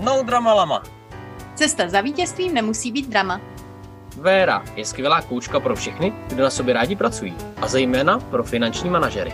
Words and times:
No 0.00 0.22
drama 0.22 0.54
lama. 0.54 0.82
Cesta 1.54 1.88
za 1.88 2.00
vítězstvím 2.00 2.54
nemusí 2.54 2.92
být 2.92 3.08
drama. 3.08 3.40
Véra 4.16 4.64
je 4.76 4.84
skvělá 4.84 5.22
koučka 5.22 5.60
pro 5.60 5.76
všechny, 5.76 6.12
kdo 6.28 6.42
na 6.42 6.50
sobě 6.50 6.74
rádi 6.74 6.96
pracují, 6.96 7.34
a 7.62 7.68
zejména 7.68 8.18
pro 8.18 8.44
finanční 8.44 8.90
manažery. 8.90 9.32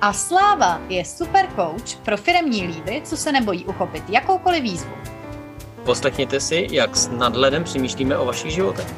A 0.00 0.12
Sláva 0.12 0.80
je 0.88 1.04
super 1.04 1.48
coach 1.56 1.96
pro 2.04 2.16
firemní 2.16 2.66
lídry, 2.66 3.02
co 3.04 3.16
se 3.16 3.32
nebojí 3.32 3.64
uchopit 3.64 4.10
jakoukoliv 4.10 4.62
výzvu. 4.62 4.92
Poslechněte 5.84 6.40
si, 6.40 6.66
jak 6.70 6.96
s 6.96 7.08
nadhledem 7.08 7.64
přemýšlíme 7.64 8.18
o 8.18 8.24
vašich 8.24 8.52
životech. 8.52 8.94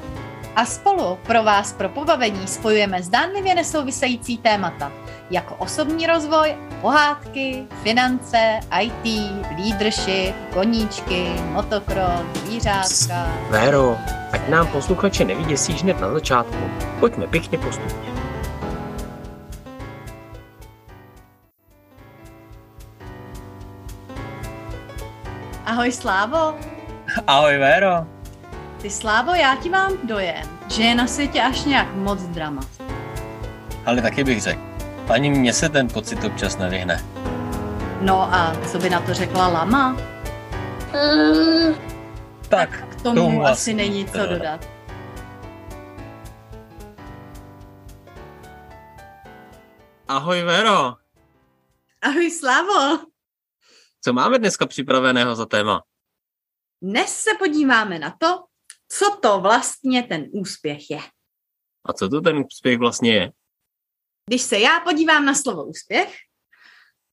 A 0.57 0.65
spolu 0.65 1.19
pro 1.27 1.43
vás 1.43 1.73
pro 1.73 1.89
pobavení 1.89 2.47
spojujeme 2.47 3.03
zdánlivě 3.03 3.55
nesouvisející 3.55 4.39
témata, 4.39 4.93
jako 5.31 5.55
osobní 5.55 6.07
rozvoj, 6.07 6.57
pohádky, 6.81 7.67
finance, 7.83 8.61
IT, 8.81 9.33
leadership, 9.59 10.35
koníčky, 10.55 11.33
motocross, 11.53 12.23
zvířátka. 12.45 13.33
Véro, 13.51 13.97
ať 14.33 14.49
nám 14.49 14.67
posluchače 14.67 15.25
nevyděsí 15.25 15.73
hned 15.73 16.01
na 16.01 16.13
začátku. 16.13 16.71
Pojďme 17.01 17.27
pěkně 17.27 17.59
postupně. 17.59 18.09
Ahoj 25.67 25.93
Slávo. 25.93 26.55
Ahoj 27.27 27.59
Véro. 27.59 28.07
Ty 28.83 28.91
Slávo, 28.91 29.35
já 29.35 29.57
ti 29.57 29.69
mám 29.69 29.93
dojem, 30.05 30.43
že 30.69 30.83
je 30.83 30.95
na 30.95 31.07
světě 31.07 31.43
až 31.43 31.65
nějak 31.65 31.95
moc 31.95 32.23
drama. 32.23 32.63
Ale 33.87 34.03
taky 34.03 34.25
bych 34.25 34.43
řekl. 34.43 34.68
Ani 35.11 35.31
mně 35.31 35.53
se 35.53 35.69
ten 35.69 35.89
pocit 35.89 36.25
občas 36.25 36.59
nevyhne. 36.59 37.05
No 38.01 38.35
a 38.35 38.57
co 38.73 38.79
by 38.79 38.91
na 38.91 39.01
to 39.01 39.15
řekla 39.15 39.49
Lama? 39.49 39.97
Tak, 42.49 42.89
K 42.91 43.03
tomu, 43.03 43.15
tomu 43.17 43.43
asi 43.45 43.53
asi 43.53 43.75
není 43.75 44.07
co 44.07 44.19
dodat. 44.19 44.29
dodat. 44.39 44.69
Ahoj 50.09 50.43
Véro. 50.43 50.97
Ahoj 52.03 52.31
Slávo. 52.31 52.99
Co 54.01 54.13
máme 54.13 54.39
dneska 54.39 54.67
připraveného 54.67 55.35
za 55.35 55.47
téma? 55.47 55.83
Dnes 56.83 57.17
se 57.17 57.31
podíváme 57.39 57.99
na 57.99 58.11
to, 58.21 58.45
co 58.89 59.17
to 59.23 59.41
vlastně 59.41 60.03
ten 60.03 60.27
úspěch 60.33 60.91
je. 60.91 61.01
A 61.85 61.93
co 61.93 62.09
to 62.09 62.21
ten 62.21 62.39
úspěch 62.39 62.79
vlastně 62.79 63.15
je? 63.15 63.33
Když 64.29 64.43
se 64.43 64.59
já 64.59 64.81
podívám 64.81 65.25
na 65.25 65.35
slovo 65.35 65.65
úspěch, 65.65 66.17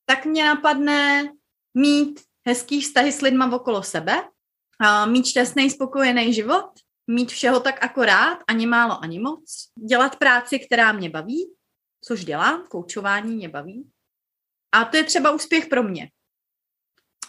tak 0.05 0.25
mě 0.25 0.45
napadne 0.45 1.31
mít 1.73 2.21
hezký 2.47 2.81
vztahy 2.81 3.11
s 3.11 3.21
lidma 3.21 3.55
okolo 3.55 3.83
sebe, 3.83 4.29
mít 5.05 5.25
šťastný, 5.25 5.69
spokojený 5.69 6.33
život, 6.33 6.69
mít 7.07 7.31
všeho 7.31 7.59
tak 7.59 7.83
akorát, 7.83 8.39
ani 8.47 8.67
málo, 8.67 9.03
ani 9.03 9.19
moc, 9.19 9.69
dělat 9.87 10.15
práci, 10.15 10.59
která 10.59 10.91
mě 10.91 11.09
baví, 11.09 11.55
což 12.01 12.25
dělám, 12.25 12.67
koučování 12.67 13.35
mě 13.35 13.49
baví. 13.49 13.91
A 14.71 14.85
to 14.85 14.97
je 14.97 15.03
třeba 15.03 15.31
úspěch 15.31 15.67
pro 15.67 15.83
mě. 15.83 16.11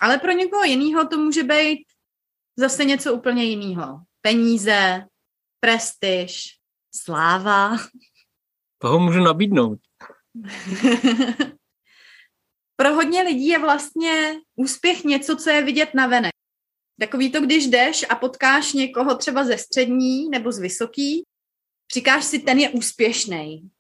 Ale 0.01 0.19
pro 0.19 0.33
někoho 0.33 0.65
jiného 0.65 1.09
to 1.09 1.19
může 1.19 1.43
být 1.43 1.85
zase 2.57 2.85
něco 2.85 3.15
úplně 3.15 3.45
jiného. 3.45 4.01
Peníze, 4.21 5.07
prestiž, 5.61 6.59
sláva, 6.95 7.77
Toho 8.79 8.99
můžu 8.99 9.21
nabídnout. 9.21 9.79
Pro 12.77 12.95
hodně 12.95 13.23
lidí 13.23 13.47
je 13.47 13.59
vlastně 13.59 14.41
úspěch 14.57 15.05
něco, 15.05 15.37
co 15.37 15.51
je 15.51 15.63
vidět 15.63 15.95
na 15.95 16.07
venek. 16.07 16.33
Takový 17.01 17.33
to, 17.33 17.41
když 17.41 17.67
jdeš 17.67 18.07
a 18.09 18.15
potkáš 18.15 18.73
někoho 18.73 19.17
třeba 19.17 19.45
ze 19.45 19.59
střední 19.59 20.29
nebo 20.29 20.53
z 20.53 20.59
vysoký, 20.59 21.25
říkáš 21.95 22.25
si, 22.25 22.39
ten 22.39 22.59
je 22.59 22.71
úspěšný. 22.71 23.71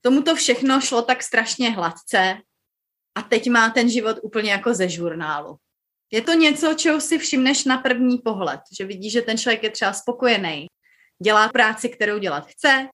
Tomu 0.00 0.22
to 0.22 0.34
všechno 0.34 0.80
šlo 0.80 1.02
tak 1.02 1.22
strašně 1.22 1.70
hladce 1.70 2.38
a 3.14 3.22
teď 3.22 3.50
má 3.50 3.70
ten 3.70 3.90
život 3.90 4.16
úplně 4.22 4.50
jako 4.50 4.74
ze 4.74 4.88
žurnálu. 4.88 5.56
Je 6.12 6.22
to 6.22 6.32
něco, 6.32 6.74
čeho 6.74 7.00
si 7.00 7.18
všimneš 7.18 7.64
na 7.64 7.78
první 7.78 8.18
pohled, 8.18 8.60
že 8.78 8.84
vidíš, 8.84 9.12
že 9.12 9.22
ten 9.22 9.38
člověk 9.38 9.62
je 9.62 9.70
třeba 9.70 9.92
spokojený, 9.92 10.66
dělá 11.22 11.48
práci, 11.48 11.88
kterou 11.88 12.18
dělat 12.18 12.46
chce, 12.46 12.88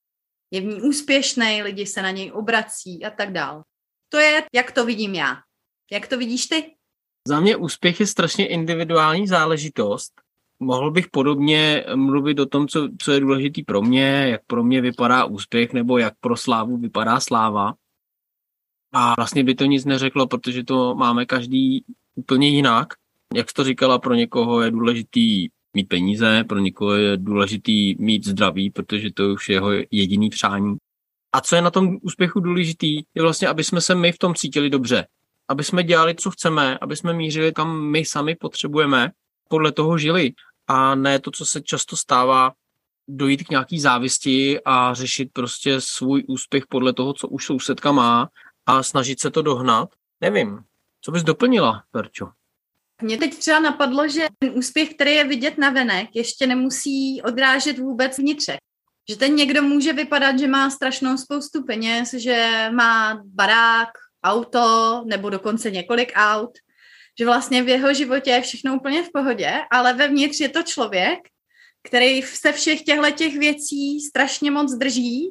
je 0.50 0.60
v 0.60 0.64
ní 0.64 0.82
úspěšný, 0.82 1.62
lidi 1.62 1.86
se 1.86 2.02
na 2.02 2.10
něj 2.10 2.32
obrací 2.34 3.04
a 3.04 3.10
tak 3.10 3.32
dál. 3.32 3.62
To 4.08 4.18
je, 4.18 4.42
jak 4.54 4.72
to 4.72 4.86
vidím 4.86 5.14
já. 5.14 5.36
Jak 5.92 6.06
to 6.06 6.18
vidíš 6.18 6.46
ty? 6.46 6.74
Za 7.28 7.40
mě 7.40 7.56
úspěch 7.56 8.00
je 8.00 8.06
strašně 8.06 8.46
individuální 8.46 9.26
záležitost. 9.26 10.12
Mohl 10.60 10.90
bych 10.90 11.08
podobně 11.08 11.84
mluvit 11.94 12.38
o 12.38 12.46
tom, 12.46 12.68
co, 12.68 12.88
co 12.98 13.12
je 13.12 13.20
důležitý 13.20 13.62
pro 13.62 13.82
mě, 13.82 14.28
jak 14.28 14.40
pro 14.46 14.64
mě 14.64 14.80
vypadá 14.80 15.24
úspěch, 15.24 15.72
nebo 15.72 15.98
jak 15.98 16.14
pro 16.20 16.36
slávu 16.36 16.76
vypadá 16.76 17.20
sláva. 17.20 17.74
A 18.92 19.14
vlastně 19.14 19.44
by 19.44 19.54
to 19.54 19.64
nic 19.64 19.84
neřeklo, 19.84 20.26
protože 20.26 20.64
to 20.64 20.94
máme 20.94 21.26
každý 21.26 21.84
úplně 22.14 22.48
jinak. 22.48 22.88
Jak 23.34 23.48
jsi 23.48 23.54
to 23.54 23.64
říkala, 23.64 23.98
pro 23.98 24.14
někoho 24.14 24.62
je 24.62 24.70
důležitý 24.70 25.48
mít 25.74 25.88
peníze, 25.88 26.44
pro 26.48 26.58
někoho 26.58 26.94
je 26.94 27.16
důležitý 27.16 27.94
mít 27.98 28.24
zdraví, 28.24 28.70
protože 28.70 29.12
to 29.12 29.32
už 29.32 29.48
je 29.48 29.54
jeho 29.54 29.70
jediný 29.90 30.30
přání. 30.30 30.76
A 31.32 31.40
co 31.40 31.56
je 31.56 31.62
na 31.62 31.70
tom 31.70 31.96
úspěchu 32.02 32.40
důležitý, 32.40 33.02
je 33.14 33.22
vlastně, 33.22 33.48
aby 33.48 33.64
jsme 33.64 33.80
se 33.80 33.94
my 33.94 34.12
v 34.12 34.18
tom 34.18 34.34
cítili 34.34 34.70
dobře. 34.70 35.06
Aby 35.48 35.64
jsme 35.64 35.82
dělali, 35.82 36.14
co 36.14 36.30
chceme, 36.30 36.78
aby 36.78 36.96
jsme 36.96 37.12
mířili, 37.12 37.52
kam 37.52 37.80
my 37.80 38.04
sami 38.04 38.34
potřebujeme, 38.34 39.10
podle 39.48 39.72
toho 39.72 39.98
žili. 39.98 40.32
A 40.66 40.94
ne 40.94 41.18
to, 41.18 41.30
co 41.30 41.46
se 41.46 41.60
často 41.60 41.96
stává, 41.96 42.52
dojít 43.08 43.44
k 43.44 43.50
nějaký 43.50 43.80
závisti 43.80 44.60
a 44.64 44.94
řešit 44.94 45.30
prostě 45.32 45.80
svůj 45.80 46.24
úspěch 46.28 46.66
podle 46.66 46.92
toho, 46.92 47.12
co 47.12 47.28
už 47.28 47.46
sousedka 47.46 47.92
má 47.92 48.28
a 48.66 48.82
snažit 48.82 49.20
se 49.20 49.30
to 49.30 49.42
dohnat. 49.42 49.88
Nevím, 50.20 50.60
co 51.00 51.12
bys 51.12 51.22
doplnila, 51.22 51.82
Perčo? 51.90 52.37
Mě 53.02 53.18
teď 53.18 53.38
třeba 53.38 53.58
napadlo, 53.60 54.08
že 54.08 54.26
ten 54.38 54.52
úspěch, 54.58 54.94
který 54.94 55.14
je 55.14 55.24
vidět 55.24 55.58
na 55.58 55.70
venek, 55.70 56.08
ještě 56.14 56.46
nemusí 56.46 57.22
odrážet 57.22 57.78
vůbec 57.78 58.18
vnitřek. 58.18 58.58
Že 59.10 59.16
ten 59.16 59.34
někdo 59.34 59.62
může 59.62 59.92
vypadat, 59.92 60.38
že 60.38 60.48
má 60.48 60.70
strašnou 60.70 61.16
spoustu 61.16 61.64
peněz, 61.64 62.14
že 62.14 62.68
má 62.72 63.22
barák, 63.24 63.88
auto 64.24 65.02
nebo 65.06 65.30
dokonce 65.30 65.70
několik 65.70 66.12
aut, 66.14 66.50
že 67.18 67.24
vlastně 67.24 67.62
v 67.62 67.68
jeho 67.68 67.94
životě 67.94 68.30
je 68.30 68.40
všechno 68.40 68.76
úplně 68.76 69.02
v 69.02 69.12
pohodě, 69.12 69.52
ale 69.70 69.92
vevnitř 69.92 70.40
je 70.40 70.48
to 70.48 70.62
člověk, 70.62 71.18
který 71.82 72.22
se 72.22 72.52
všech 72.52 72.82
těchto 72.82 73.10
těch 73.10 73.38
věcí 73.38 74.00
strašně 74.00 74.50
moc 74.50 74.74
drží, 74.74 75.30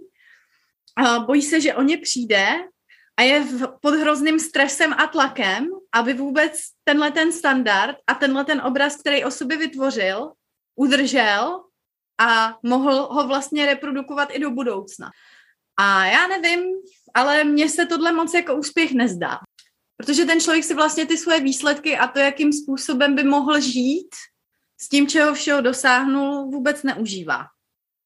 a 0.97 1.19
bojí 1.19 1.41
se, 1.41 1.61
že 1.61 1.75
o 1.75 1.81
ně 1.81 1.97
přijde 1.97 2.47
a 3.17 3.21
je 3.21 3.43
v, 3.43 3.67
pod 3.81 3.93
hrozným 3.93 4.39
stresem 4.39 4.93
a 4.93 5.07
tlakem, 5.07 5.67
aby 5.93 6.13
vůbec 6.13 6.51
tenhle 6.83 7.11
ten 7.11 7.31
standard 7.31 7.95
a 8.07 8.13
tenhle 8.13 8.45
ten 8.45 8.61
obraz, 8.61 8.95
který 8.95 9.25
o 9.25 9.31
sobě 9.31 9.57
vytvořil, 9.57 10.31
udržel 10.75 11.63
a 12.19 12.57
mohl 12.63 12.93
ho 12.93 13.27
vlastně 13.27 13.65
reprodukovat 13.65 14.29
i 14.31 14.39
do 14.39 14.51
budoucna. 14.51 15.09
A 15.79 16.05
já 16.05 16.27
nevím, 16.27 16.59
ale 17.13 17.43
mně 17.43 17.69
se 17.69 17.85
tohle 17.85 18.11
moc 18.11 18.33
jako 18.33 18.55
úspěch 18.55 18.93
nezdá. 18.93 19.39
Protože 19.97 20.25
ten 20.25 20.41
člověk 20.41 20.63
si 20.63 20.73
vlastně 20.73 21.05
ty 21.05 21.17
svoje 21.17 21.39
výsledky 21.39 21.97
a 21.97 22.07
to, 22.07 22.19
jakým 22.19 22.53
způsobem 22.53 23.15
by 23.15 23.23
mohl 23.23 23.59
žít 23.59 24.15
s 24.81 24.89
tím, 24.89 25.07
čeho 25.07 25.33
všeho 25.33 25.61
dosáhnul, 25.61 26.51
vůbec 26.51 26.83
neužívá. 26.83 27.45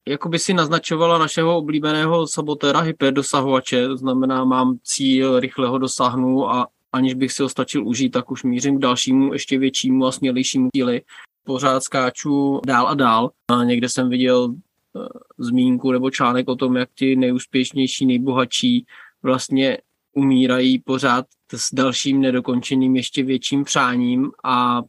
Jako 0.07 0.29
by 0.29 0.39
si 0.39 0.53
naznačovala 0.53 1.17
našeho 1.17 1.57
oblíbeného 1.57 2.27
sabotéra 2.27 2.79
hyperdosahovače, 2.79 3.87
to 3.87 3.97
znamená, 3.97 4.45
mám 4.45 4.77
cíl, 4.83 5.39
rychle 5.39 5.67
ho 5.67 5.77
dosáhnu 5.77 6.49
a 6.49 6.67
aniž 6.91 7.13
bych 7.13 7.31
si 7.31 7.43
ho 7.43 7.49
stačil 7.49 7.87
užít, 7.87 8.11
tak 8.11 8.31
už 8.31 8.43
mířím 8.43 8.77
k 8.77 8.81
dalšímu, 8.81 9.33
ještě 9.33 9.59
většímu 9.59 10.05
a 10.05 10.11
smělejšímu 10.11 10.69
cíli. 10.75 11.01
Pořád 11.43 11.83
skáču 11.83 12.59
dál 12.65 12.87
a 12.87 12.93
dál. 12.93 13.31
A 13.51 13.63
někde 13.63 13.89
jsem 13.89 14.09
viděl 14.09 14.53
eh, 14.53 14.99
zmínku 15.37 15.91
nebo 15.91 16.11
článek 16.11 16.47
o 16.47 16.55
tom, 16.55 16.75
jak 16.75 16.89
ti 16.95 17.15
nejúspěšnější, 17.15 18.05
nejbohatší 18.05 18.85
vlastně 19.23 19.77
umírají 20.13 20.79
pořád 20.79 21.25
s 21.53 21.73
dalším 21.73 22.21
nedokončeným 22.21 22.95
ještě 22.95 23.23
větším 23.23 23.63
přáním 23.63 24.31
a, 24.43 24.81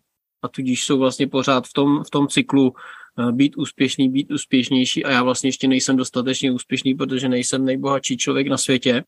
a 0.42 0.48
tudíž 0.48 0.84
jsou 0.84 0.98
vlastně 0.98 1.26
pořád 1.28 1.66
v 1.66 1.72
tom, 1.72 2.04
v 2.04 2.10
tom 2.10 2.28
cyklu 2.28 2.74
být 3.30 3.56
úspěšný, 3.56 4.08
být 4.08 4.30
úspěšnější 4.30 5.04
a 5.04 5.10
já 5.10 5.22
vlastně 5.22 5.48
ještě 5.48 5.68
nejsem 5.68 5.96
dostatečně 5.96 6.52
úspěšný, 6.52 6.94
protože 6.94 7.28
nejsem 7.28 7.64
nejbohatší 7.64 8.16
člověk 8.16 8.48
na 8.48 8.58
světě. 8.58 9.04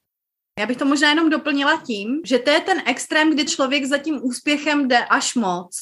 Já 0.60 0.66
bych 0.66 0.76
to 0.76 0.84
možná 0.84 1.08
jenom 1.08 1.30
doplnila 1.30 1.82
tím, 1.86 2.20
že 2.24 2.38
to 2.38 2.50
je 2.50 2.60
ten 2.60 2.82
extrém, 2.86 3.34
kdy 3.34 3.44
člověk 3.44 3.84
za 3.84 3.98
tím 3.98 4.20
úspěchem 4.22 4.88
jde 4.88 5.04
až 5.04 5.34
moc. 5.34 5.76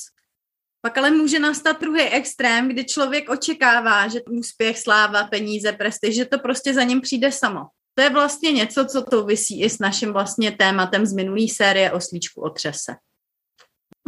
Pak 0.81 0.99
ale 0.99 1.11
může 1.11 1.39
nastat 1.39 1.81
druhý 1.81 2.03
extrém, 2.03 2.69
kdy 2.69 2.85
člověk 2.85 3.31
očekává, 3.31 4.09
že 4.09 4.21
úspěch, 4.23 4.79
sláva, 4.79 5.25
peníze, 5.25 5.73
prestiž, 5.73 6.15
že 6.15 6.25
to 6.25 6.39
prostě 6.39 6.75
za 6.75 6.83
ním 6.83 7.01
přijde 7.01 7.33
samo. 7.33 7.61
To 7.95 8.03
je 8.03 8.11
vlastně 8.11 8.53
něco, 8.53 8.85
co 8.85 9.03
to 9.03 9.25
vysí 9.25 9.63
i 9.63 9.71
s 9.71 9.79
naším 9.79 10.13
vlastně 10.13 10.53
tématem 10.53 11.07
z 11.07 11.13
minulý 11.13 11.49
série 11.49 11.93
o 11.93 12.01
slíčku 12.01 12.41
otřese. 12.41 12.95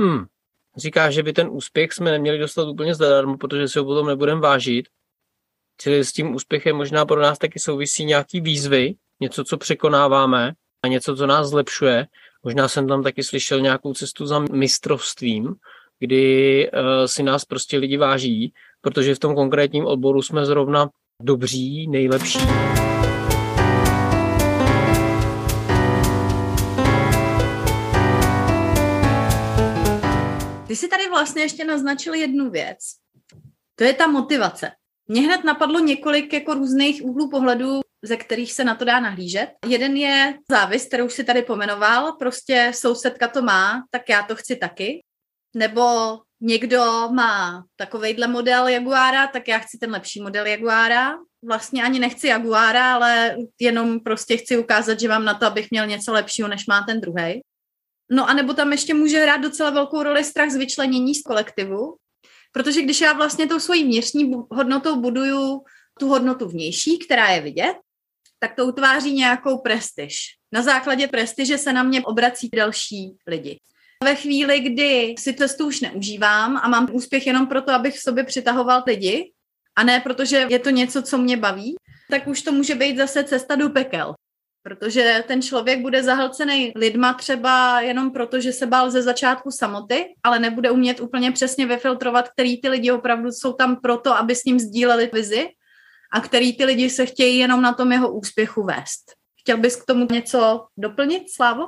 Hmm. 0.00 0.24
Říká, 0.76 1.10
že 1.10 1.22
by 1.22 1.32
ten 1.32 1.48
úspěch 1.50 1.92
jsme 1.92 2.10
neměli 2.10 2.38
dostat 2.38 2.68
úplně 2.68 2.94
zadarmo, 2.94 3.36
protože 3.36 3.68
si 3.68 3.78
ho 3.78 3.84
potom 3.84 4.06
nebudeme 4.06 4.40
vážit. 4.40 4.88
Čili 5.80 6.04
s 6.04 6.12
tím 6.12 6.34
úspěchem 6.34 6.76
možná 6.76 7.06
pro 7.06 7.20
nás 7.20 7.38
taky 7.38 7.58
souvisí 7.58 8.04
nějaký 8.04 8.40
výzvy, 8.40 8.94
něco, 9.20 9.44
co 9.44 9.56
překonáváme 9.56 10.52
a 10.84 10.88
něco, 10.88 11.16
co 11.16 11.26
nás 11.26 11.48
zlepšuje. 11.48 12.06
Možná 12.42 12.68
jsem 12.68 12.88
tam 12.88 13.02
taky 13.02 13.22
slyšel 13.22 13.60
nějakou 13.60 13.94
cestu 13.94 14.26
za 14.26 14.38
mistrovstvím, 14.38 15.54
kdy 15.98 16.70
uh, 16.70 16.80
si 17.06 17.22
nás 17.22 17.44
prostě 17.44 17.78
lidi 17.78 17.96
váží, 17.96 18.52
protože 18.80 19.14
v 19.14 19.18
tom 19.18 19.34
konkrétním 19.34 19.86
odboru 19.86 20.22
jsme 20.22 20.46
zrovna 20.46 20.88
dobří, 21.22 21.88
nejlepší. 21.88 22.38
Ty 30.74 30.78
si 30.78 30.88
tady 30.88 31.08
vlastně 31.08 31.42
ještě 31.42 31.64
naznačil 31.64 32.14
jednu 32.14 32.50
věc. 32.50 32.78
To 33.74 33.84
je 33.84 33.92
ta 33.92 34.06
motivace. 34.06 34.70
Mně 35.08 35.20
hned 35.20 35.44
napadlo 35.44 35.78
několik 35.78 36.32
jako 36.32 36.54
různých 36.54 37.04
úhlů 37.04 37.30
pohledu, 37.30 37.80
ze 38.02 38.16
kterých 38.16 38.52
se 38.52 38.64
na 38.64 38.74
to 38.74 38.84
dá 38.84 39.00
nahlížet. 39.00 39.48
Jeden 39.66 39.96
je 39.96 40.38
závis, 40.50 40.86
kterou 40.86 41.08
si 41.08 41.24
tady 41.24 41.42
pomenoval, 41.42 42.12
prostě 42.12 42.72
sousedka 42.74 43.28
to 43.28 43.42
má, 43.42 43.82
tak 43.90 44.08
já 44.08 44.22
to 44.22 44.36
chci 44.36 44.56
taky. 44.56 45.02
Nebo 45.56 46.18
někdo 46.40 47.08
má 47.12 47.64
takovejhle 47.76 48.26
model 48.26 48.68
Jaguára, 48.68 49.26
tak 49.26 49.48
já 49.48 49.58
chci 49.58 49.78
ten 49.78 49.90
lepší 49.90 50.22
model 50.22 50.46
Jaguára. 50.46 51.14
Vlastně 51.44 51.84
ani 51.84 51.98
nechci 51.98 52.26
Jaguára, 52.26 52.94
ale 52.94 53.36
jenom 53.60 54.00
prostě 54.00 54.36
chci 54.36 54.58
ukázat, 54.58 55.00
že 55.00 55.08
mám 55.08 55.24
na 55.24 55.34
to, 55.34 55.46
abych 55.46 55.70
měl 55.70 55.86
něco 55.86 56.12
lepšího, 56.12 56.48
než 56.48 56.66
má 56.66 56.82
ten 56.82 57.00
druhý. 57.00 57.42
No 58.10 58.28
a 58.28 58.34
nebo 58.34 58.54
tam 58.54 58.72
ještě 58.72 58.94
může 58.94 59.18
hrát 59.18 59.36
docela 59.36 59.70
velkou 59.70 60.02
roli 60.02 60.24
strach 60.24 60.50
z 60.50 60.56
vyčlenění 60.56 61.14
z 61.14 61.22
kolektivu, 61.22 61.96
protože 62.52 62.82
když 62.82 63.00
já 63.00 63.12
vlastně 63.12 63.46
tou 63.46 63.60
svojí 63.60 63.84
vnitřní 63.84 64.32
hodnotou 64.50 65.00
buduju 65.00 65.64
tu 65.98 66.08
hodnotu 66.08 66.48
vnější, 66.48 66.98
která 66.98 67.28
je 67.28 67.40
vidět, 67.40 67.74
tak 68.38 68.54
to 68.54 68.66
utváří 68.66 69.12
nějakou 69.12 69.58
prestiž. 69.58 70.16
Na 70.52 70.62
základě 70.62 71.08
prestiže 71.08 71.58
se 71.58 71.72
na 71.72 71.82
mě 71.82 72.02
obrací 72.02 72.48
další 72.56 73.16
lidi. 73.26 73.60
Ve 74.04 74.14
chvíli, 74.14 74.60
kdy 74.60 75.14
si 75.18 75.34
cestu 75.34 75.66
už 75.66 75.80
neužívám 75.80 76.56
a 76.56 76.68
mám 76.68 76.88
úspěch 76.92 77.26
jenom 77.26 77.46
proto, 77.46 77.72
abych 77.72 77.96
v 77.96 78.02
sobě 78.02 78.24
přitahoval 78.24 78.82
lidi, 78.86 79.32
a 79.76 79.84
ne 79.84 80.00
protože 80.00 80.46
je 80.48 80.58
to 80.58 80.70
něco, 80.70 81.02
co 81.02 81.18
mě 81.18 81.36
baví, 81.36 81.76
tak 82.10 82.26
už 82.26 82.42
to 82.42 82.52
může 82.52 82.74
být 82.74 82.96
zase 82.96 83.24
cesta 83.24 83.54
do 83.54 83.70
pekel. 83.70 84.14
Protože 84.64 85.24
ten 85.26 85.42
člověk 85.42 85.80
bude 85.80 86.02
zahlcený 86.02 86.72
lidma 86.76 87.14
třeba 87.14 87.80
jenom 87.80 88.10
proto, 88.10 88.40
že 88.40 88.52
se 88.52 88.66
bál 88.66 88.90
ze 88.90 89.02
začátku 89.02 89.50
samoty, 89.50 90.14
ale 90.22 90.38
nebude 90.38 90.70
umět 90.70 91.00
úplně 91.00 91.32
přesně 91.32 91.66
vyfiltrovat, 91.66 92.28
který 92.28 92.60
ty 92.60 92.68
lidi 92.68 92.92
opravdu 92.92 93.28
jsou 93.32 93.52
tam 93.52 93.76
proto, 93.76 94.16
aby 94.16 94.34
s 94.34 94.44
ním 94.44 94.60
sdíleli 94.60 95.10
vizi 95.12 95.48
a 96.12 96.20
který 96.20 96.56
ty 96.56 96.64
lidi 96.64 96.90
se 96.90 97.06
chtějí 97.06 97.38
jenom 97.38 97.62
na 97.62 97.72
tom 97.72 97.92
jeho 97.92 98.12
úspěchu 98.12 98.62
vést. 98.62 99.12
Chtěl 99.40 99.58
bys 99.58 99.76
k 99.76 99.84
tomu 99.84 100.06
něco 100.12 100.66
doplnit, 100.76 101.22
Slávo? 101.34 101.66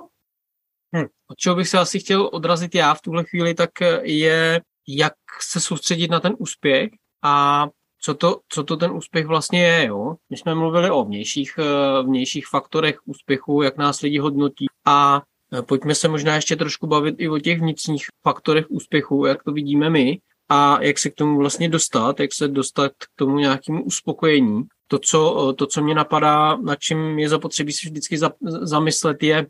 Hm. 0.97 1.07
Od 1.31 1.39
čeho 1.39 1.57
bych 1.57 1.69
se 1.69 1.79
asi 1.79 1.99
chtěl 2.01 2.31
odrazit 2.33 2.75
já 2.75 2.95
v 2.95 3.01
tuhle 3.01 3.25
chvíli, 3.25 3.55
tak 3.55 3.71
je, 4.03 4.61
jak 4.89 5.15
se 5.41 5.61
soustředit 5.61 6.11
na 6.11 6.21
ten 6.21 6.35
úspěch 6.39 6.91
a 7.23 7.67
co 8.07 8.15
to, 8.15 8.41
co 8.49 8.65
to 8.65 8.77
ten 8.77 8.91
úspěch 8.91 9.27
vlastně 9.27 9.63
je. 9.63 9.87
Jo? 9.87 10.15
My 10.31 10.37
jsme 10.37 10.55
mluvili 10.55 10.91
o 10.91 11.05
vnějších, 11.05 11.59
eh, 11.59 12.03
vnějších 12.03 12.47
faktorech 12.47 12.99
úspěchu, 13.05 13.63
jak 13.63 13.77
nás 13.77 14.01
lidi 14.01 14.19
hodnotí 14.19 14.67
a 14.85 15.23
eh, 15.53 15.63
pojďme 15.63 15.95
se 15.95 16.09
možná 16.09 16.35
ještě 16.35 16.57
trošku 16.57 16.87
bavit 16.87 17.15
i 17.19 17.29
o 17.29 17.39
těch 17.39 17.61
vnitřních 17.61 18.07
faktorech 18.23 18.67
úspěchu, 18.69 19.27
jak 19.27 19.43
to 19.43 19.53
vidíme 19.53 19.91
my 19.91 20.19
a 20.49 20.83
jak 20.83 20.99
se 20.99 21.11
k 21.11 21.15
tomu 21.15 21.39
vlastně 21.39 21.69
dostat, 21.69 22.21
jak 22.21 22.33
se 22.33 22.49
dostat 22.49 22.93
k 22.93 23.07
tomu 23.17 23.39
nějakému 23.39 23.85
uspokojení. 23.85 24.63
To, 24.89 24.99
co, 24.99 25.53
to, 25.59 25.67
co 25.67 25.83
mě 25.83 25.95
napadá, 25.95 26.57
na 26.57 26.77
čím 26.77 27.19
je 27.19 27.29
zapotřebí 27.29 27.73
si 27.73 27.89
vždycky 27.89 28.19
zamyslet, 28.61 29.23
je, 29.23 29.47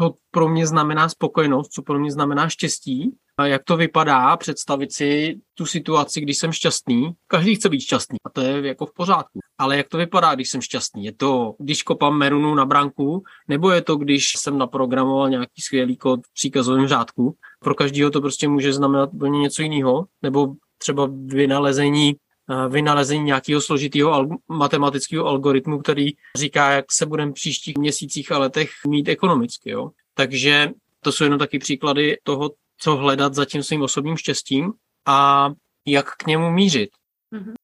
co 0.00 0.14
pro 0.30 0.48
mě 0.48 0.66
znamená 0.66 1.08
spokojenost, 1.08 1.72
co 1.72 1.82
pro 1.82 1.98
mě 1.98 2.12
znamená 2.12 2.48
štěstí 2.48 3.12
jak 3.44 3.64
to 3.64 3.76
vypadá, 3.76 4.36
představit 4.36 4.92
si 4.92 5.40
tu 5.54 5.66
situaci, 5.66 6.20
když 6.20 6.38
jsem 6.38 6.52
šťastný. 6.52 7.12
Každý 7.26 7.54
chce 7.54 7.68
být 7.68 7.80
šťastný 7.80 8.18
a 8.24 8.30
to 8.30 8.40
je 8.40 8.66
jako 8.66 8.86
v 8.86 8.94
pořádku. 8.94 9.40
Ale 9.58 9.76
jak 9.76 9.88
to 9.88 9.98
vypadá, 9.98 10.34
když 10.34 10.50
jsem 10.50 10.60
šťastný? 10.60 11.04
Je 11.04 11.12
to, 11.12 11.54
když 11.58 11.82
kopám 11.82 12.18
merunu 12.18 12.54
na 12.54 12.64
branku, 12.64 13.22
nebo 13.48 13.70
je 13.70 13.82
to, 13.82 13.96
když 13.96 14.32
jsem 14.36 14.58
naprogramoval 14.58 15.30
nějaký 15.30 15.62
skvělý 15.62 15.96
kód 15.96 16.20
v 16.26 16.34
příkazovém 16.34 16.88
řádku? 16.88 17.36
Pro 17.60 17.74
každého 17.74 18.10
to 18.10 18.20
prostě 18.20 18.48
může 18.48 18.72
znamenat 18.72 19.10
úplně 19.12 19.40
něco 19.40 19.62
jiného, 19.62 20.06
nebo 20.22 20.54
třeba 20.78 21.08
vynalezení 21.26 22.14
eh, 22.50 22.68
vynalezení 22.68 23.24
nějakého 23.24 23.60
složitého 23.60 24.10
al- 24.10 24.36
matematického 24.48 25.26
algoritmu, 25.26 25.78
který 25.78 26.10
říká, 26.36 26.70
jak 26.70 26.92
se 26.92 27.06
budeme 27.06 27.32
příštích 27.32 27.78
měsících 27.78 28.32
a 28.32 28.38
letech 28.38 28.70
mít 28.88 29.08
ekonomicky. 29.08 29.70
Jo? 29.70 29.90
Takže 30.14 30.70
to 31.00 31.12
jsou 31.12 31.24
jenom 31.24 31.38
taky 31.38 31.58
příklady 31.58 32.18
toho, 32.22 32.50
co 32.82 32.96
hledat 32.96 33.34
za 33.34 33.44
tím 33.44 33.62
svým 33.62 33.82
osobním 33.82 34.16
štěstím 34.16 34.72
a 35.06 35.48
jak 35.86 36.16
k 36.16 36.26
němu 36.26 36.50
mířit. 36.50 36.90
Mm-hmm. 37.34 37.54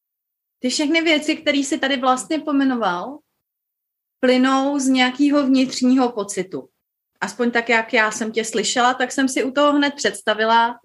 Ty 0.58 0.70
všechny 0.70 1.02
věci, 1.02 1.36
které 1.36 1.58
jsi 1.58 1.78
tady 1.78 1.96
vlastně 1.96 2.38
pomenoval, 2.38 3.18
plynou 4.20 4.78
z 4.78 4.86
nějakého 4.86 5.46
vnitřního 5.46 6.12
pocitu. 6.12 6.68
Aspoň 7.20 7.50
tak, 7.50 7.68
jak 7.68 7.92
já 7.92 8.10
jsem 8.10 8.32
tě 8.32 8.44
slyšela, 8.44 8.94
tak 8.94 9.12
jsem 9.12 9.28
si 9.28 9.44
u 9.44 9.50
toho 9.50 9.72
hned 9.72 9.94
představila, 9.94 10.78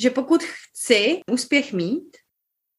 že 0.00 0.10
pokud 0.10 0.42
chci 0.42 1.20
úspěch 1.30 1.72
mít, 1.72 2.16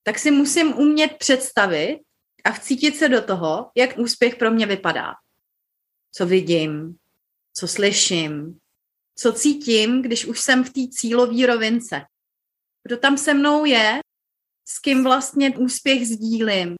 tak 0.04 0.20
si 0.20 0.32
musím 0.32 0.74
umět 0.74 1.18
představit 1.20 2.00
a 2.44 2.52
vcítit 2.52 2.96
se 2.96 3.10
do 3.10 3.22
toho, 3.22 3.72
jak 3.76 3.98
úspěch 3.98 4.36
pro 4.36 4.52
mě 4.52 4.66
vypadá. 4.66 5.14
Co 6.12 6.26
vidím, 6.26 6.96
co 7.54 7.68
slyším, 7.68 8.60
co 9.20 9.34
cítím, 9.34 10.02
když 10.02 10.26
už 10.26 10.40
jsem 10.40 10.64
v 10.64 10.70
té 10.70 10.82
cílové 10.92 11.46
rovince. 11.46 12.02
Kdo 12.88 12.98
tam 12.98 13.18
se 13.18 13.34
mnou 13.34 13.66
je, 13.66 14.00
s 14.68 14.80
kým 14.80 15.04
vlastně 15.04 15.58
úspěch 15.58 16.08
sdílím, 16.08 16.76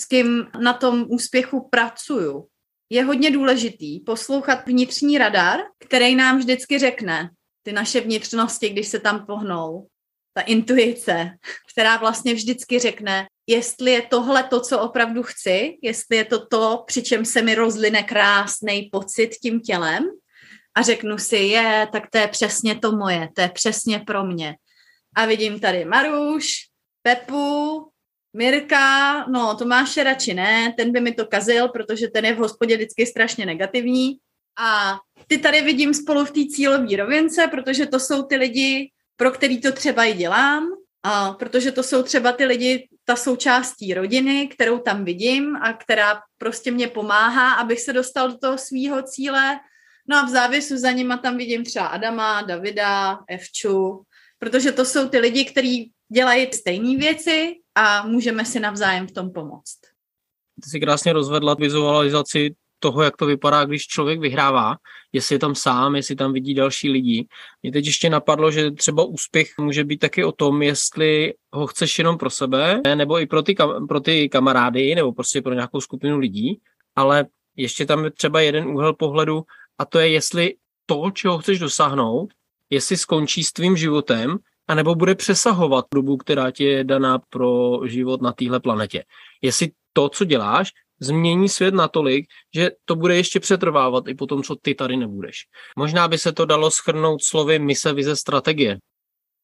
s 0.00 0.04
kým 0.04 0.46
na 0.60 0.72
tom 0.72 1.06
úspěchu 1.08 1.68
pracuju. 1.70 2.48
Je 2.90 3.04
hodně 3.04 3.30
důležitý 3.30 4.00
poslouchat 4.00 4.66
vnitřní 4.66 5.18
radar, 5.18 5.60
který 5.78 6.14
nám 6.14 6.38
vždycky 6.38 6.78
řekne 6.78 7.30
ty 7.62 7.72
naše 7.72 8.00
vnitřnosti, 8.00 8.68
když 8.68 8.88
se 8.88 9.00
tam 9.00 9.26
pohnou. 9.26 9.86
Ta 10.34 10.40
intuice, 10.40 11.30
která 11.70 11.96
vlastně 11.96 12.34
vždycky 12.34 12.78
řekne, 12.78 13.26
jestli 13.46 13.90
je 13.90 14.02
tohle 14.02 14.44
to, 14.44 14.60
co 14.60 14.80
opravdu 14.80 15.22
chci, 15.22 15.78
jestli 15.82 16.16
je 16.16 16.24
to 16.24 16.46
to, 16.46 16.84
při 16.86 17.02
čem 17.02 17.24
se 17.24 17.42
mi 17.42 17.54
rozline 17.54 18.02
krásný 18.02 18.88
pocit 18.92 19.28
tím 19.28 19.60
tělem, 19.60 20.04
a 20.74 20.82
řeknu 20.82 21.18
si, 21.18 21.36
je, 21.36 21.88
tak 21.92 22.10
to 22.10 22.18
je 22.18 22.28
přesně 22.28 22.78
to 22.78 22.92
moje, 22.92 23.28
to 23.34 23.40
je 23.40 23.48
přesně 23.48 23.98
pro 23.98 24.24
mě. 24.24 24.56
A 25.16 25.26
vidím 25.26 25.60
tady 25.60 25.84
Maruš, 25.84 26.52
Pepu, 27.02 27.88
Mirka, 28.36 29.24
no 29.26 29.54
Tomáše 29.54 30.04
radši 30.04 30.34
ne, 30.34 30.74
ten 30.76 30.92
by 30.92 31.00
mi 31.00 31.12
to 31.12 31.26
kazil, 31.26 31.68
protože 31.68 32.08
ten 32.08 32.24
je 32.24 32.34
v 32.34 32.38
hospodě 32.38 32.76
vždycky 32.76 33.06
strašně 33.06 33.46
negativní. 33.46 34.18
A 34.58 34.98
ty 35.26 35.38
tady 35.38 35.60
vidím 35.60 35.94
spolu 35.94 36.24
v 36.24 36.30
té 36.30 36.40
cílové 36.54 36.96
rovince, 36.96 37.48
protože 37.50 37.86
to 37.86 38.00
jsou 38.00 38.22
ty 38.22 38.36
lidi, 38.36 38.90
pro 39.16 39.30
který 39.30 39.60
to 39.60 39.72
třeba 39.72 40.04
i 40.04 40.14
dělám, 40.14 40.68
a 41.02 41.32
protože 41.32 41.72
to 41.72 41.82
jsou 41.82 42.02
třeba 42.02 42.32
ty 42.32 42.44
lidi, 42.44 42.88
ta 43.04 43.16
součástí 43.16 43.94
rodiny, 43.94 44.48
kterou 44.48 44.78
tam 44.78 45.04
vidím 45.04 45.56
a 45.56 45.72
která 45.72 46.20
prostě 46.38 46.70
mě 46.70 46.88
pomáhá, 46.88 47.54
abych 47.54 47.80
se 47.80 47.92
dostal 47.92 48.28
do 48.28 48.38
toho 48.38 48.58
svého 48.58 49.02
cíle 49.02 49.60
No 50.08 50.16
a 50.16 50.22
v 50.26 50.28
závěsu 50.28 50.76
za 50.76 50.90
nima 50.90 51.16
tam 51.16 51.36
vidím 51.36 51.64
třeba 51.64 51.86
Adama, 51.86 52.42
Davida, 52.42 53.18
Evču, 53.28 54.02
protože 54.38 54.72
to 54.72 54.84
jsou 54.84 55.08
ty 55.08 55.18
lidi, 55.18 55.44
kteří 55.44 55.92
dělají 56.12 56.52
stejné 56.52 56.96
věci 56.96 57.54
a 57.74 58.06
můžeme 58.06 58.44
si 58.44 58.60
navzájem 58.60 59.06
v 59.06 59.12
tom 59.12 59.32
pomoct. 59.32 59.78
Ty 60.64 60.70
si 60.70 60.80
krásně 60.80 61.12
rozvedla 61.12 61.54
vizualizaci 61.54 62.54
toho, 62.78 63.02
jak 63.02 63.16
to 63.16 63.26
vypadá, 63.26 63.64
když 63.64 63.86
člověk 63.86 64.20
vyhrává, 64.20 64.76
jestli 65.12 65.34
je 65.34 65.38
tam 65.38 65.54
sám, 65.54 65.96
jestli 65.96 66.16
tam 66.16 66.32
vidí 66.32 66.54
další 66.54 66.90
lidi. 66.90 67.26
Mě 67.62 67.72
teď 67.72 67.86
ještě 67.86 68.10
napadlo, 68.10 68.50
že 68.50 68.70
třeba 68.70 69.04
úspěch 69.04 69.48
může 69.58 69.84
být 69.84 69.98
taky 69.98 70.24
o 70.24 70.32
tom, 70.32 70.62
jestli 70.62 71.34
ho 71.52 71.66
chceš 71.66 71.98
jenom 71.98 72.18
pro 72.18 72.30
sebe, 72.30 72.80
nebo 72.94 73.20
i 73.20 73.26
pro 73.26 73.42
ty, 73.42 73.54
kam, 73.54 73.86
pro 73.86 74.00
ty 74.00 74.28
kamarády, 74.28 74.94
nebo 74.94 75.12
prostě 75.12 75.42
pro 75.42 75.54
nějakou 75.54 75.80
skupinu 75.80 76.18
lidí, 76.18 76.60
ale 76.96 77.26
ještě 77.56 77.86
tam 77.86 78.04
je 78.04 78.10
třeba 78.10 78.40
jeden 78.40 78.66
úhel 78.66 78.94
pohledu, 78.94 79.42
a 79.78 79.84
to 79.84 79.98
je, 79.98 80.08
jestli 80.08 80.54
to, 80.86 81.10
čeho 81.10 81.38
chceš 81.38 81.58
dosáhnout, 81.58 82.28
jestli 82.70 82.96
skončí 82.96 83.44
s 83.44 83.52
tvým 83.52 83.76
životem, 83.76 84.38
anebo 84.68 84.94
bude 84.94 85.14
přesahovat 85.14 85.84
dobu, 85.94 86.16
která 86.16 86.50
ti 86.50 86.64
je 86.64 86.84
daná 86.84 87.18
pro 87.30 87.80
život 87.86 88.22
na 88.22 88.32
téhle 88.32 88.60
planetě. 88.60 89.04
Jestli 89.42 89.70
to, 89.92 90.08
co 90.08 90.24
děláš, 90.24 90.70
změní 91.00 91.48
svět 91.48 91.74
natolik, 91.74 92.26
že 92.54 92.70
to 92.84 92.96
bude 92.96 93.16
ještě 93.16 93.40
přetrvávat 93.40 94.08
i 94.08 94.14
po 94.14 94.26
tom, 94.26 94.42
co 94.42 94.56
ty 94.62 94.74
tady 94.74 94.96
nebudeš. 94.96 95.36
Možná 95.76 96.08
by 96.08 96.18
se 96.18 96.32
to 96.32 96.44
dalo 96.44 96.70
schrnout 96.70 97.22
slovy 97.22 97.58
mise, 97.58 97.92
vize, 97.92 98.16
strategie. 98.16 98.78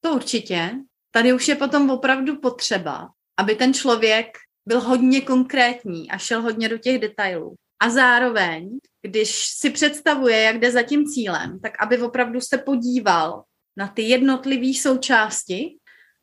To 0.00 0.14
určitě. 0.14 0.70
Tady 1.10 1.32
už 1.32 1.48
je 1.48 1.54
potom 1.54 1.90
opravdu 1.90 2.36
potřeba, 2.36 3.08
aby 3.36 3.54
ten 3.54 3.74
člověk 3.74 4.26
byl 4.66 4.80
hodně 4.80 5.20
konkrétní 5.20 6.10
a 6.10 6.18
šel 6.18 6.42
hodně 6.42 6.68
do 6.68 6.78
těch 6.78 6.98
detailů. 6.98 7.54
A 7.80 7.90
zároveň, 7.90 8.78
když 9.02 9.46
si 9.46 9.70
představuje, 9.70 10.40
jak 10.40 10.58
jde 10.58 10.72
za 10.72 10.82
tím 10.82 11.06
cílem, 11.06 11.60
tak 11.60 11.82
aby 11.82 12.02
opravdu 12.02 12.40
se 12.40 12.58
podíval 12.58 13.44
na 13.76 13.88
ty 13.88 14.02
jednotlivé 14.02 14.74
součásti 14.74 15.78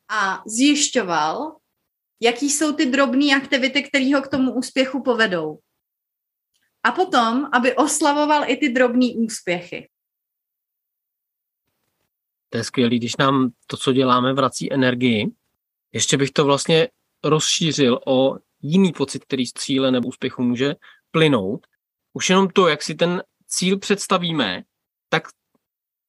a 0.09 0.43
zjišťoval, 0.47 1.55
jaký 2.21 2.49
jsou 2.49 2.73
ty 2.73 2.85
drobné 2.85 3.35
aktivity, 3.35 3.83
které 3.83 4.15
ho 4.15 4.21
k 4.21 4.27
tomu 4.27 4.53
úspěchu 4.53 5.03
povedou. 5.03 5.59
A 6.83 6.91
potom, 6.91 7.49
aby 7.53 7.75
oslavoval 7.75 8.49
i 8.49 8.57
ty 8.57 8.69
drobné 8.69 9.07
úspěchy. 9.15 9.89
To 12.49 12.57
je 12.57 12.63
skvělé, 12.63 12.95
když 12.95 13.17
nám 13.17 13.51
to, 13.67 13.77
co 13.77 13.93
děláme, 13.93 14.33
vrací 14.33 14.73
energii. 14.73 15.27
Ještě 15.93 16.17
bych 16.17 16.31
to 16.31 16.45
vlastně 16.45 16.87
rozšířil 17.23 17.99
o 18.07 18.37
jiný 18.61 18.93
pocit, 18.93 19.25
který 19.25 19.45
z 19.45 19.53
cíle 19.53 19.91
nebo 19.91 20.07
úspěchu 20.07 20.43
může 20.43 20.75
plynout. 21.11 21.67
Už 22.13 22.29
jenom 22.29 22.49
to, 22.49 22.67
jak 22.67 22.81
si 22.81 22.95
ten 22.95 23.23
cíl 23.47 23.79
představíme, 23.79 24.63
tak 25.09 25.27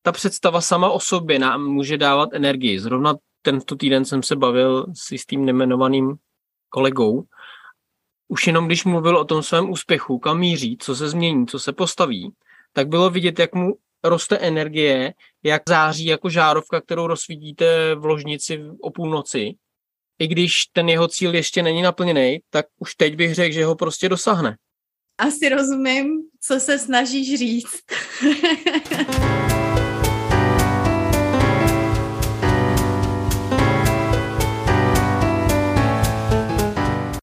ta 0.02 0.12
představa 0.12 0.60
sama 0.60 0.90
o 0.90 1.00
sobě 1.00 1.38
nám 1.38 1.64
může 1.64 1.98
dávat 1.98 2.28
energii. 2.32 2.80
Zrovna 2.80 3.14
tento 3.42 3.76
týden 3.76 4.04
jsem 4.04 4.22
se 4.22 4.36
bavil 4.36 4.86
s 4.94 5.12
jistým 5.12 5.44
nemenovaným 5.44 6.14
kolegou. 6.68 7.24
Už 8.28 8.46
jenom 8.46 8.66
když 8.66 8.84
mluvil 8.84 9.16
o 9.16 9.24
tom 9.24 9.42
svém 9.42 9.70
úspěchu, 9.70 10.18
kam 10.18 10.38
míří, 10.38 10.76
co 10.80 10.96
se 10.96 11.08
změní, 11.08 11.46
co 11.46 11.58
se 11.58 11.72
postaví, 11.72 12.32
tak 12.72 12.88
bylo 12.88 13.10
vidět, 13.10 13.38
jak 13.38 13.54
mu 13.54 13.74
roste 14.04 14.38
energie, 14.38 15.14
jak 15.42 15.62
září 15.68 16.04
jako 16.04 16.30
žárovka, 16.30 16.80
kterou 16.80 17.06
rozsvítíte 17.06 17.94
v 17.94 18.04
ložnici 18.04 18.64
o 18.80 18.90
půlnoci. 18.90 19.54
I 20.18 20.26
když 20.26 20.54
ten 20.72 20.88
jeho 20.88 21.08
cíl 21.08 21.34
ještě 21.34 21.62
není 21.62 21.82
naplněný, 21.82 22.38
tak 22.50 22.66
už 22.78 22.94
teď 22.94 23.16
bych 23.16 23.34
řekl, 23.34 23.54
že 23.54 23.64
ho 23.64 23.74
prostě 23.74 24.08
dosáhne. 24.08 24.56
Asi 25.22 25.48
rozumím, 25.48 26.22
co 26.40 26.60
se 26.60 26.78
snažíš 26.78 27.38
říct. 27.38 27.82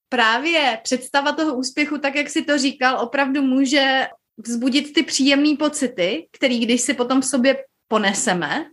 Právě 0.09 0.79
představa 0.83 1.31
toho 1.31 1.55
úspěchu, 1.55 1.97
tak 1.97 2.15
jak 2.15 2.29
si 2.29 2.41
to 2.41 2.57
říkal, 2.57 2.99
opravdu 2.99 3.41
může 3.41 4.07
vzbudit 4.37 4.93
ty 4.93 5.03
příjemné 5.03 5.55
pocity, 5.59 6.27
který 6.31 6.59
když 6.59 6.81
si 6.81 6.93
potom 6.93 7.21
v 7.21 7.25
sobě 7.25 7.63
poneseme, 7.87 8.65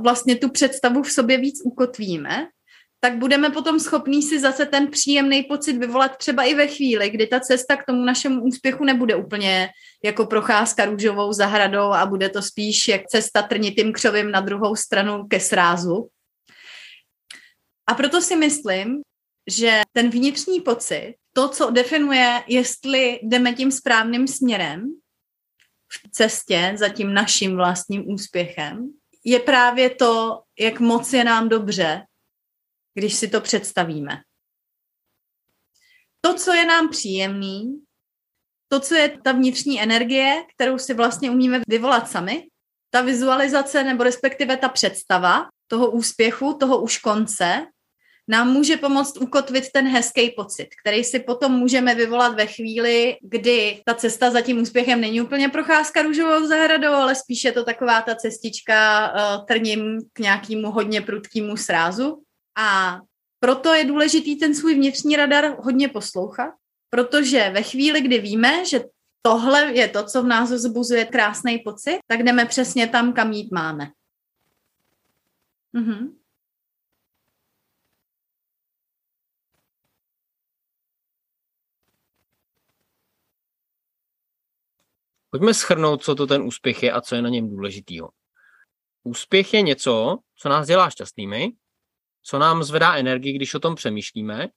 vlastně 0.00 0.36
tu 0.36 0.50
představu 0.50 1.02
v 1.02 1.12
sobě 1.12 1.38
víc 1.38 1.62
ukotvíme, 1.64 2.48
tak 3.04 3.16
budeme 3.18 3.50
potom 3.50 3.80
schopní 3.80 4.22
si 4.22 4.40
zase 4.40 4.66
ten 4.66 4.90
příjemný 4.90 5.42
pocit 5.42 5.76
vyvolat 5.76 6.16
třeba 6.16 6.42
i 6.42 6.54
ve 6.54 6.66
chvíli, 6.66 7.10
kdy 7.10 7.26
ta 7.26 7.40
cesta 7.40 7.76
k 7.76 7.84
tomu 7.86 8.04
našemu 8.04 8.42
úspěchu 8.42 8.84
nebude 8.84 9.14
úplně 9.16 9.68
jako 10.04 10.26
procházka 10.26 10.84
růžovou 10.84 11.32
zahradou 11.32 11.92
a 11.92 12.06
bude 12.06 12.28
to 12.28 12.42
spíš 12.42 12.88
jak 12.88 13.06
cesta 13.06 13.42
trnitým 13.42 13.92
křovím 13.92 14.30
na 14.30 14.40
druhou 14.40 14.76
stranu 14.76 15.26
ke 15.28 15.40
srázu. 15.40 16.08
A 17.86 17.94
proto 17.94 18.20
si 18.20 18.36
myslím, 18.36 19.02
že 19.50 19.82
ten 19.92 20.10
vnitřní 20.10 20.60
pocit 20.60 21.14
to, 21.32 21.48
co 21.48 21.70
definuje, 21.70 22.42
jestli 22.48 23.20
jdeme 23.22 23.52
tím 23.52 23.72
správným 23.72 24.28
směrem 24.28 24.94
v 25.92 26.10
cestě 26.10 26.72
za 26.76 26.88
tím 26.88 27.14
naším 27.14 27.56
vlastním 27.56 28.10
úspěchem, 28.10 28.90
je 29.24 29.40
právě 29.40 29.90
to, 29.90 30.42
jak 30.58 30.80
moc 30.80 31.12
je 31.12 31.24
nám 31.24 31.48
dobře, 31.48 32.02
když 32.94 33.14
si 33.14 33.28
to 33.28 33.40
představíme. 33.40 34.22
To, 36.20 36.34
co 36.34 36.52
je 36.52 36.66
nám 36.66 36.88
příjemný, 36.88 37.84
to, 38.68 38.80
co 38.80 38.94
je 38.94 39.18
ta 39.24 39.32
vnitřní 39.32 39.82
energie, 39.82 40.44
kterou 40.54 40.78
si 40.78 40.94
vlastně 40.94 41.30
umíme 41.30 41.60
vyvolat 41.68 42.10
sami, 42.10 42.48
ta 42.90 43.00
vizualizace 43.00 43.84
nebo 43.84 44.04
respektive 44.04 44.56
ta 44.56 44.68
představa 44.68 45.48
toho 45.66 45.90
úspěchu, 45.90 46.54
toho 46.54 46.82
už 46.82 46.98
konce, 46.98 47.66
nám 48.28 48.52
může 48.52 48.76
pomoct 48.76 49.16
ukotvit 49.16 49.64
ten 49.72 49.88
hezký 49.88 50.30
pocit, 50.30 50.68
který 50.82 51.04
si 51.04 51.20
potom 51.20 51.52
můžeme 51.52 51.94
vyvolat 51.94 52.34
ve 52.34 52.46
chvíli, 52.46 53.16
kdy 53.22 53.82
ta 53.86 53.94
cesta 53.94 54.30
za 54.30 54.40
tím 54.40 54.62
úspěchem 54.62 55.00
není 55.00 55.20
úplně 55.20 55.48
procházka 55.48 56.02
růžovou 56.02 56.46
zahradou, 56.46 56.92
ale 56.92 57.14
spíše 57.14 57.48
je 57.48 57.52
to 57.52 57.64
taková 57.64 58.02
ta 58.02 58.14
cestička 58.14 59.08
uh, 59.12 59.46
trním 59.46 60.00
k 60.12 60.18
nějakému 60.18 60.70
hodně 60.70 61.00
prudkému 61.00 61.56
srázu. 61.56 62.23
A 62.56 63.00
proto 63.40 63.74
je 63.74 63.84
důležitý 63.84 64.36
ten 64.36 64.54
svůj 64.54 64.74
vnitřní 64.74 65.16
radar 65.16 65.56
hodně 65.60 65.88
poslouchat, 65.88 66.54
protože 66.90 67.50
ve 67.50 67.62
chvíli, 67.62 68.00
kdy 68.00 68.18
víme, 68.18 68.64
že 68.64 68.84
tohle 69.22 69.72
je 69.72 69.88
to, 69.88 70.04
co 70.04 70.22
v 70.22 70.26
nás 70.26 70.48
zbuzuje 70.48 71.04
krásný 71.04 71.58
pocit, 71.58 71.98
tak 72.06 72.22
jdeme 72.22 72.46
přesně 72.46 72.88
tam, 72.88 73.12
kam 73.12 73.32
jít 73.32 73.52
máme. 73.52 73.90
Mhm. 75.72 76.18
Pojďme 85.30 85.54
schrnout, 85.54 86.02
co 86.02 86.14
to 86.14 86.26
ten 86.26 86.42
úspěch 86.42 86.82
je 86.82 86.92
a 86.92 87.00
co 87.00 87.14
je 87.14 87.22
na 87.22 87.28
něm 87.28 87.50
důležitýho. 87.50 88.10
Úspěch 89.02 89.54
je 89.54 89.62
něco, 89.62 90.18
co 90.36 90.48
nás 90.48 90.66
dělá 90.66 90.90
šťastnými, 90.90 91.52
co 92.24 92.38
nám 92.38 92.64
zvedá 92.64 92.94
energii, 92.94 93.32
když 93.32 93.54
o 93.54 93.60
tom 93.60 93.74
přemýšlíme. 93.74 94.48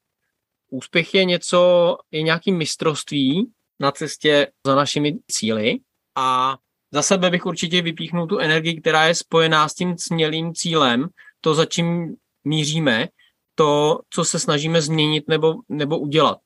Úspěch 0.72 1.14
je 1.14 1.26
něco, 1.26 1.98
je 2.12 2.22
nějaký 2.22 2.52
mistrovství 2.52 3.52
na 3.80 3.92
cestě 3.92 4.48
za 4.66 4.76
našimi 4.76 5.18
cíly 5.32 5.80
a 6.16 6.58
za 6.92 7.02
sebe 7.02 7.30
bych 7.30 7.46
určitě 7.46 7.82
vypíchnul 7.82 8.28
tu 8.28 8.38
energii, 8.38 8.82
která 8.82 9.06
je 9.06 9.16
spojená 9.16 9.70
s 9.70 9.74
tím 9.74 9.98
smělým 9.98 10.54
cílem, 10.54 11.08
to, 11.42 11.54
za 11.54 11.66
čím 11.66 12.16
míříme, 12.44 13.08
to, 13.56 14.00
co 14.10 14.26
se 14.26 14.40
snažíme 14.40 14.82
změnit 14.82 15.24
nebo, 15.28 15.54
nebo 15.70 16.00
udělat. 16.00 16.38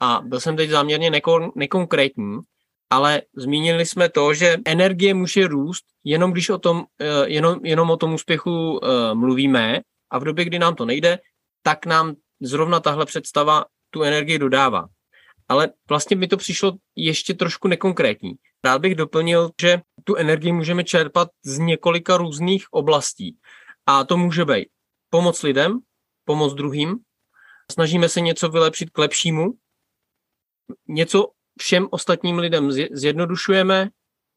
A 0.00 0.20
byl 0.24 0.40
jsem 0.40 0.56
teď 0.56 0.70
záměrně 0.70 1.10
nekon, 1.10 1.52
nekonkrétní, 1.54 2.38
ale 2.90 3.22
zmínili 3.36 3.86
jsme 3.86 4.08
to, 4.08 4.34
že 4.34 4.56
energie 4.64 5.14
může 5.14 5.48
růst 5.48 5.84
jenom 6.04 6.32
když 6.32 6.50
o 6.50 6.58
tom, 6.58 6.84
eh, 7.00 7.28
jenom, 7.28 7.58
jenom 7.64 7.90
o 7.90 7.96
tom 7.96 8.14
úspěchu 8.14 8.80
eh, 8.84 9.14
mluvíme 9.14 9.80
a 10.12 10.18
v 10.18 10.24
době, 10.24 10.44
kdy 10.44 10.58
nám 10.58 10.74
to 10.74 10.84
nejde, 10.84 11.18
tak 11.62 11.86
nám 11.86 12.14
zrovna 12.40 12.80
tahle 12.80 13.06
představa 13.06 13.64
tu 13.90 14.02
energii 14.02 14.38
dodává. 14.38 14.88
Ale 15.48 15.68
vlastně 15.88 16.16
mi 16.16 16.28
to 16.28 16.36
přišlo 16.36 16.72
ještě 16.96 17.34
trošku 17.34 17.68
nekonkrétní. 17.68 18.32
Rád 18.64 18.78
bych 18.78 18.94
doplnil, 18.94 19.50
že 19.60 19.80
tu 20.04 20.16
energii 20.16 20.52
můžeme 20.52 20.84
čerpat 20.84 21.28
z 21.44 21.58
několika 21.58 22.16
různých 22.16 22.66
oblastí. 22.70 23.38
A 23.86 24.04
to 24.04 24.16
může 24.16 24.44
být 24.44 24.68
pomoc 25.10 25.42
lidem, 25.42 25.80
pomoc 26.24 26.54
druhým, 26.54 26.98
snažíme 27.72 28.08
se 28.08 28.20
něco 28.20 28.48
vylepšit 28.48 28.90
k 28.90 28.98
lepšímu, 28.98 29.52
něco 30.88 31.26
všem 31.60 31.88
ostatním 31.90 32.38
lidem 32.38 32.72
zjednodušujeme, 32.72 33.90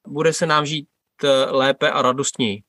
bude 0.08 0.34
se 0.34 0.46
nám 0.46 0.66
žít 0.66 0.88
eh, 1.24 1.28
lépe 1.52 1.92
a 1.92 2.02
radostněji. 2.02 2.64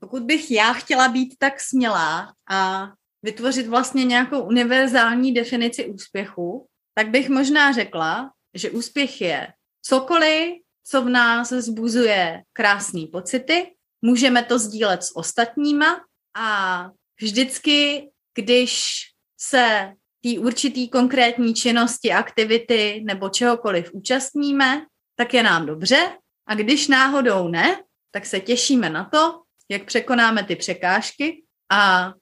Pokud 0.00 0.22
bych 0.22 0.50
já 0.50 0.72
chtěla 0.72 1.08
být 1.08 1.34
tak 1.38 1.60
smělá 1.60 2.34
a 2.50 2.88
vytvořit 3.22 3.66
vlastně 3.66 4.04
nějakou 4.04 4.40
univerzální 4.40 5.32
definici 5.34 5.86
úspěchu, 5.86 6.66
tak 6.94 7.08
bych 7.08 7.28
možná 7.28 7.72
řekla, 7.72 8.30
že 8.54 8.70
úspěch 8.70 9.20
je 9.20 9.52
cokoliv, 9.82 10.54
co 10.84 11.02
v 11.02 11.08
nás 11.08 11.48
zbuzuje 11.48 12.42
krásné 12.52 13.06
pocity, 13.12 13.74
můžeme 14.02 14.44
to 14.44 14.58
sdílet 14.58 15.02
s 15.02 15.16
ostatníma 15.16 16.00
a 16.36 16.90
vždycky, 17.20 18.10
když 18.34 19.00
se 19.40 19.92
té 20.22 20.38
určitý 20.38 20.88
konkrétní 20.88 21.54
činnosti, 21.54 22.12
aktivity 22.12 23.02
nebo 23.06 23.28
čehokoliv 23.28 23.90
účastníme, 23.92 24.86
tak 25.16 25.34
je 25.34 25.42
nám 25.42 25.66
dobře. 25.66 26.18
A 26.46 26.54
když 26.54 26.88
náhodou 26.88 27.48
ne, 27.48 27.82
tak 28.10 28.26
se 28.26 28.40
těšíme 28.40 28.90
na 28.90 29.04
to, 29.04 29.42
jak 29.68 29.84
překonáme 29.84 30.44
ty 30.44 30.56
překážky 30.56 31.44
a 31.70 32.12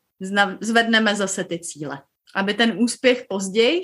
zvedneme 0.61 1.17
zase 1.17 1.45
ty 1.45 1.59
cíle. 1.59 2.03
Aby 2.35 2.55
ten 2.55 2.79
úspěch 2.79 3.25
později 3.29 3.83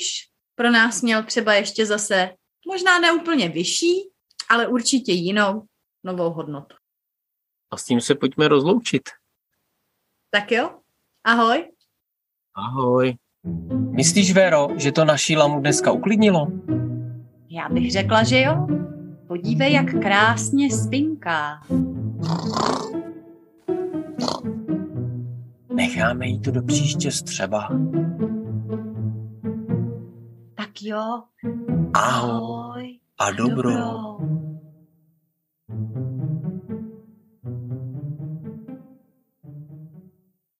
pro 0.54 0.70
nás 0.70 1.02
měl 1.02 1.22
třeba 1.22 1.54
ještě 1.54 1.86
zase 1.86 2.30
možná 2.66 2.98
neúplně 2.98 3.48
vyšší, 3.48 4.10
ale 4.48 4.66
určitě 4.66 5.12
jinou 5.12 5.62
novou 6.04 6.30
hodnotu. 6.30 6.76
A 7.70 7.76
s 7.76 7.84
tím 7.84 8.00
se 8.00 8.14
pojďme 8.14 8.48
rozloučit. 8.48 9.02
Tak 10.30 10.52
jo, 10.52 10.78
ahoj. 11.24 11.72
Ahoj. 12.54 13.16
Myslíš, 13.90 14.32
Vero, 14.32 14.68
že 14.76 14.92
to 14.92 15.04
naší 15.04 15.36
lamu 15.36 15.60
dneska 15.60 15.92
uklidnilo? 15.92 16.46
Já 17.48 17.68
bych 17.68 17.92
řekla, 17.92 18.24
že 18.24 18.40
jo. 18.40 18.66
Podívej, 19.28 19.72
jak 19.72 19.90
krásně 19.90 20.70
spinká. 20.70 21.62
Necháme 25.90 26.26
jí 26.26 26.40
to 26.40 26.50
do 26.50 26.62
příště 26.62 27.10
střeba. 27.10 27.68
Tak 30.54 30.82
jo. 30.82 31.22
Ahoj 31.94 32.70
Ahoj. 32.80 32.98
a 33.18 33.30
dobro. 33.30 33.70
Dobro. 33.70 34.39